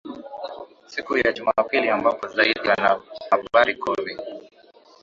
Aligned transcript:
siku 0.87 1.17
ya 1.17 1.33
jumapili 1.33 1.89
ambapo 1.89 2.27
zaidi 2.27 2.59
wanahabari 2.69 3.75
kumi 3.75 4.17